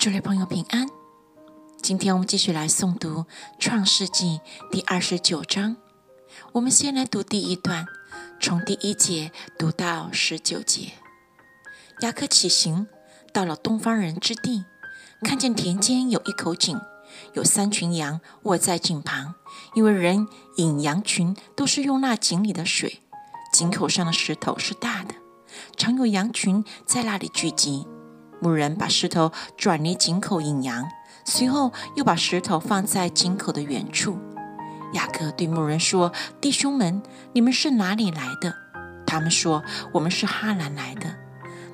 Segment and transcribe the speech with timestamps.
[0.00, 0.88] 诸位朋友平安，
[1.82, 3.24] 今天我们继续来诵读
[3.58, 5.76] 《创世纪》第二十九章。
[6.52, 7.86] 我们先来读第一段，
[8.40, 10.92] 从第一节读到十九节。
[12.00, 12.86] 雅各起行，
[13.34, 14.64] 到了东方人之地，
[15.20, 16.80] 看见田间有一口井，
[17.34, 19.34] 有三群羊卧在井旁，
[19.74, 20.26] 因为人
[20.56, 23.02] 引羊群都是用那井里的水。
[23.52, 25.14] 井口上的石头是大的，
[25.76, 27.86] 常有羊群在那里聚集。
[28.40, 30.88] 牧人把石头转离井口引羊，
[31.24, 34.18] 随后又把石头放在井口的远处。
[34.94, 37.02] 雅各对牧人说：“弟兄们，
[37.32, 38.54] 你们是哪里来的？”
[39.06, 39.62] 他们说
[39.94, 41.14] ：“我们是哈兰来的。”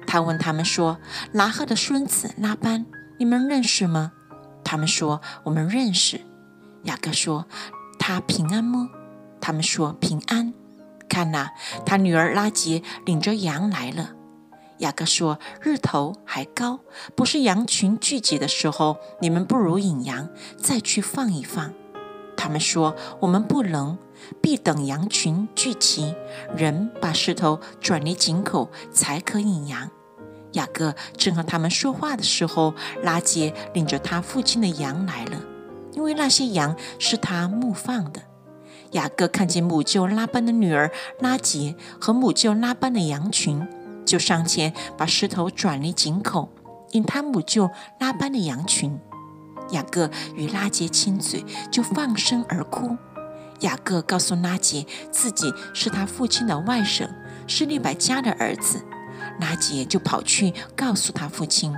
[0.07, 0.99] 他问他们说
[1.33, 2.87] ：“拿赫的孙子拉班，
[3.19, 4.13] 你们认识吗？”
[4.63, 6.21] 他们说：“我们认识。”
[6.85, 7.47] 雅各说
[7.99, 8.89] ：“他平安吗？”
[9.41, 10.53] 他们说：“平安。”
[11.09, 11.51] 看呐，
[11.85, 14.16] 他女儿拉杰领着羊来了。
[14.79, 16.81] 雅各说：“日头还高，
[17.15, 21.73] 不是羊群聚集的时候，你们不如引羊，再去放一放。”
[22.37, 23.97] 他们说：“我们不能，
[24.43, 26.15] 必等羊群聚齐，
[26.55, 29.91] 人把石头转离井口，才可引羊。”
[30.53, 35.41] 雅各正和他们说话的时候，拉杰领着他父亲的羊来了，
[35.95, 38.21] 因为那些羊是他牧放的。
[38.93, 43.67] 雅各看见母舅拉班的女儿拉杰和母舅拉班的羊群。
[44.07, 46.49] 就上前把石头转离井口，
[46.93, 48.99] 引他母舅拉班的羊群。
[49.71, 52.97] 雅各与拉杰亲嘴，就放声而哭。
[53.61, 57.11] 雅各告诉拉杰，自己是他父亲的外甥，
[57.49, 58.85] 是利百加的儿子。
[59.41, 61.75] 拉杰就跑去告诉他父亲。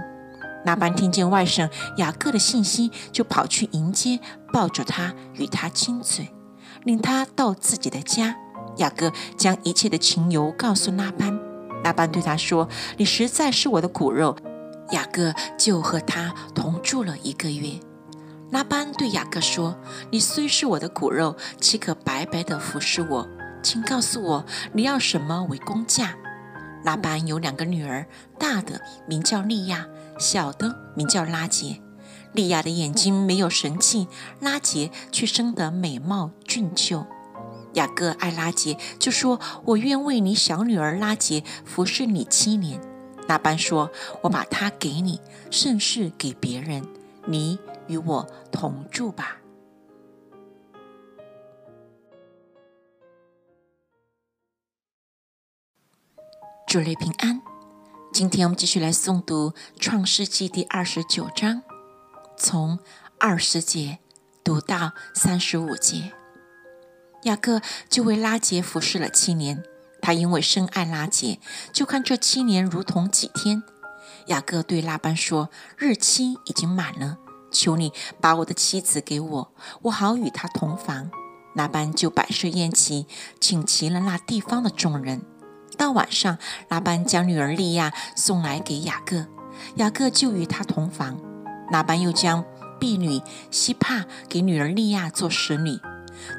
[0.67, 4.21] 拉班听见外甥雅各的信息，就跑去迎接，
[4.53, 6.29] 抱着他与他亲嘴，
[6.85, 8.37] 领他到自己的家。
[8.77, 11.48] 雅各将一切的情由告诉拉班。
[11.85, 14.37] 拉班对他说：“你实在是我的骨肉。”
[14.93, 17.79] 雅各就和他同住了一个月。
[18.51, 19.77] 拉班对雅各说
[20.11, 23.29] ：“你虽是我的骨肉，岂可白白的服侍我？
[23.63, 26.17] 请告诉我，你要什么为工价？”
[26.85, 28.07] 拉班有两个女儿，
[28.39, 29.87] 大的名叫利亚，
[30.19, 31.83] 小的名叫拉杰。
[32.33, 34.09] 利亚的眼睛没有神气，
[34.41, 37.07] 拉杰却生得美貌俊秀。
[37.79, 42.81] 雅各爱拉杰，就说：“我愿为你小女儿拉杰服侍你七年。”
[43.29, 43.91] 拉班说
[44.23, 46.85] ：“我把她给你，甚是给别人。
[47.27, 49.37] 你与我同住吧。”
[56.67, 57.41] 主内平安。
[58.13, 61.63] 今天我们继续来诵读《创世纪》第二十九章，
[62.37, 62.81] 从
[63.21, 63.99] 二十节
[64.43, 66.18] 读到三十五节。
[67.25, 69.65] 雅各就为拉杰服侍了七年，
[70.01, 71.41] 他因为深爱拉杰，
[71.73, 73.63] 就看这七年如同几天。
[74.27, 77.19] 雅各对拉班说：“日期已经满了，
[77.51, 79.53] 求你把我的妻子给我，
[79.83, 81.11] 我好与她同房。”
[81.57, 83.07] 拉班就摆设宴席，
[83.41, 85.23] 请齐了那地方的众人。
[85.77, 89.27] 到晚上，拉班将女儿利亚送来给雅各，
[89.77, 91.19] 雅各就与她同房。
[91.73, 92.45] 拉班又将
[92.79, 93.21] 婢女
[93.51, 95.81] 希帕给女儿利亚做使女。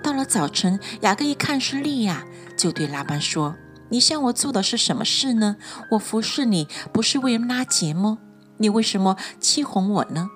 [0.04, 2.26] 到了早晨，雅各一看是利亚，
[2.58, 3.56] 就对拉班说
[3.90, 5.58] ：“你向我做的是什么事呢？
[5.92, 8.20] 我服侍你不是为拉结吗？
[8.58, 10.30] 你为什么欺哄我呢？”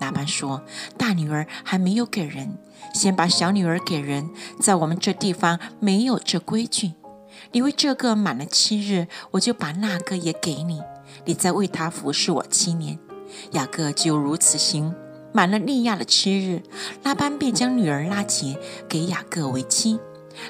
[0.00, 0.62] 拉班说
[0.98, 2.58] ：“大女儿还没有给人，
[2.92, 4.30] 先把小女儿给人。
[4.60, 6.92] 在我们这地方没有这规矩。
[7.52, 10.82] 你为这个满了七日，我就把那个也给你。
[11.24, 12.98] 你再为他服侍我七年。”
[13.52, 14.94] 雅各就如此行。
[15.36, 16.62] 满了利亚的七日，
[17.02, 18.56] 拉班便将女儿拉杰
[18.88, 19.98] 给雅各为妻。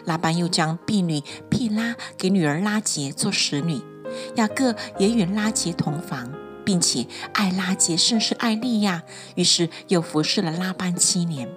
[0.04, 3.80] 拉班又将婢女毗拉给女儿拉杰做使女。
[4.36, 6.30] 雅各也与拉杰同房，
[6.66, 9.02] 并且爱拉杰甚是爱利亚，
[9.36, 11.48] 于是又服侍了拉班七年。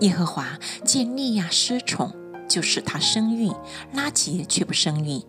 [0.00, 2.14] 耶和华见利亚失宠，
[2.48, 3.52] 就使她生育，
[3.92, 5.22] 拉杰却不生育。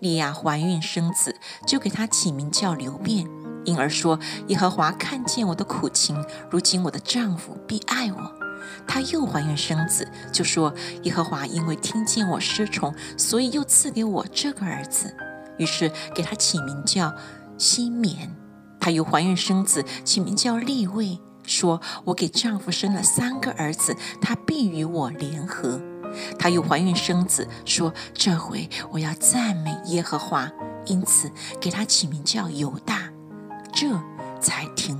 [0.00, 1.36] 利亚怀孕生子，
[1.68, 3.43] 就给她起名叫流便。
[3.64, 8.32] 因而说：“耶和华看见我的苦情，如今我的丈夫必爱我。”
[8.86, 10.74] 她又怀孕生子，就说
[11.04, 15.14] ：“耶和华因为听见我失宠，所以又赐给我这个儿子。”
[15.58, 17.14] 于是给他起名叫
[17.56, 18.34] 西缅。
[18.80, 25.80] 她又怀孕生子，起名叫利位，说：“我给丈夫生了三个儿子，他必与我联合。”
[26.38, 30.50] 她又怀孕生子，说：“这回我要赞美耶和华。”
[30.86, 31.30] 因此
[31.60, 33.03] 给他起名叫犹大。
[33.74, 33.88] 这
[34.40, 34.93] 才停